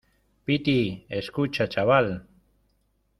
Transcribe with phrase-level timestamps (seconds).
[0.45, 2.09] piti, escucha, chaval.